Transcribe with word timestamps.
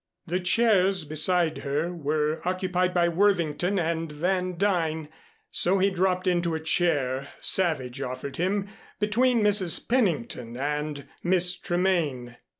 The 0.25 0.39
chairs 0.39 1.05
beside 1.05 1.59
her 1.59 1.93
were 1.93 2.41
occupied 2.43 2.91
by 2.91 3.07
Worthington 3.07 3.77
and 3.77 4.11
Van 4.11 4.53
Duyn, 4.57 5.09
so 5.51 5.77
he 5.77 5.91
dropped 5.91 6.25
into 6.25 6.55
a 6.55 6.59
chair 6.59 7.27
Savage 7.39 8.01
offered 8.01 8.37
him 8.37 8.67
between 8.99 9.43
Mrs. 9.43 9.87
Pennington 9.87 10.57
and 10.57 11.07
Miss 11.21 11.55
Tremaine. 11.55 12.37